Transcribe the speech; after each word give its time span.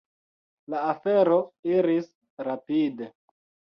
La 0.73 0.79
afero 0.93 1.37
iris 1.73 2.09
rapide. 2.49 3.11